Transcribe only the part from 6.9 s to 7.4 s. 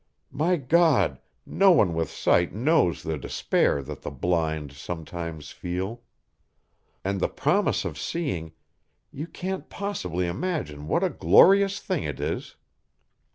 And the